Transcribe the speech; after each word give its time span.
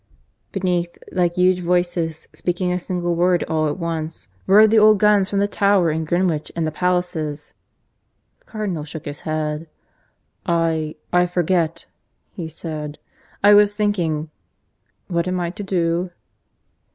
Beneath, 0.51 0.97
like 1.11 1.35
huge 1.35 1.59
voices 1.59 2.27
speaking 2.33 2.71
a 2.71 2.79
single 2.79 3.15
word 3.15 3.43
all 3.43 3.67
at 3.67 3.77
once, 3.77 4.29
roared 4.47 4.71
the 4.71 4.79
old 4.79 4.97
guns 4.97 5.29
from 5.29 5.37
the 5.37 5.47
Tower 5.47 5.91
and 5.91 6.07
Greenwich 6.07 6.51
and 6.55 6.65
the 6.65 6.71
palaces. 6.71 7.53
The 8.39 8.45
Cardinal 8.47 8.83
shook 8.83 9.05
his 9.05 9.19
head. 9.19 9.69
"I... 10.43 10.95
I 11.13 11.27
forget," 11.27 11.85
he 12.31 12.49
said; 12.49 12.97
"I 13.43 13.53
was 13.53 13.75
thinking.... 13.75 14.31
What 15.07 15.27
am 15.27 15.39
I 15.39 15.51
to 15.51 15.61
do?" 15.61 16.09